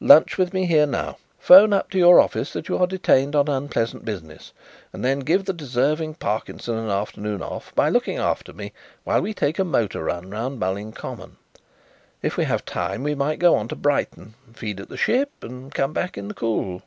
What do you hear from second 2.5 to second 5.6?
that you are detained on unpleasant business and then give the